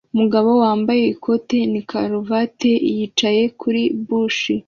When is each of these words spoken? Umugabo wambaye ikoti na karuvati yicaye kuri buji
Umugabo 0.13 0.49
wambaye 0.63 1.03
ikoti 1.13 1.57
na 1.71 1.81
karuvati 1.89 2.71
yicaye 2.95 3.43
kuri 3.59 3.81
buji 4.05 4.53